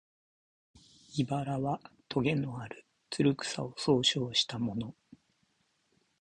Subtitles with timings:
[1.19, 4.95] 「茨」はとげのある、つる草を総称したもの